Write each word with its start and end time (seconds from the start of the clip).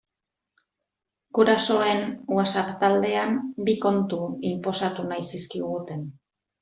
Gurasoen 1.39 2.01
WhatsApp 2.37 2.71
taldean 2.85 3.37
bi 3.69 3.77
kontu 3.85 4.23
inposatu 4.53 5.07
nahi 5.13 5.27
zizkiguten. 5.29 6.03